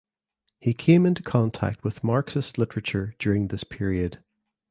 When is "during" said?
3.19-3.49